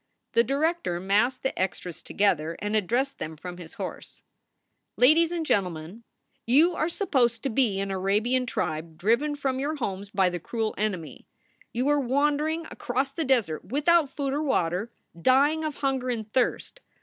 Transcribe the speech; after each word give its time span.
The 0.31 0.43
director 0.43 0.99
massed 0.99 1.43
the 1.43 1.55
extras 1.61 2.01
together 2.01 2.55
and 2.57 2.75
addressed 2.75 3.19
them 3.19 3.37
from 3.37 3.57
his 3.57 3.75
horse: 3.75 4.23
"Ladies 4.97 5.31
and 5.31 5.45
gentlemen, 5.45 6.03
you 6.47 6.73
are 6.75 6.89
supposed 6.89 7.43
to 7.43 7.51
be 7.51 7.79
an 7.79 7.91
Arabian 7.91 8.47
SOULS 8.47 8.51
FOR 8.55 8.61
SALE 8.61 8.65
133 8.65 8.87
tribe 8.87 8.97
driven 8.97 9.35
from 9.35 9.59
your 9.59 9.75
homes 9.75 10.09
by 10.09 10.27
the 10.31 10.39
cruel 10.39 10.73
enemy. 10.75 11.27
You 11.71 11.87
are 11.89 11.99
wandering 11.99 12.65
across 12.71 13.13
the 13.13 13.23
desert 13.23 13.65
without 13.65 14.09
food 14.09 14.33
or 14.33 14.41
water, 14.41 14.91
dying 15.21 15.63
of 15.63 15.75
hunger 15.75 16.09
and 16.09 16.33
thirst. 16.33 16.79